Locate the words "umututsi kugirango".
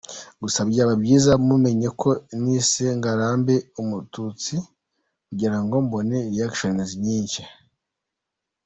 3.81-5.73